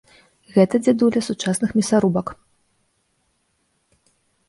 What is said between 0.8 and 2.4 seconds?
дзядуля сучасных мясарубак!